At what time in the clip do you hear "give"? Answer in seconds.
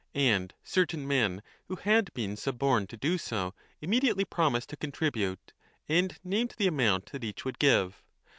7.59-8.01